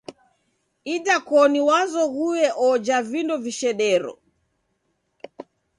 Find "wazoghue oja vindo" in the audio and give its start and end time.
1.69-3.35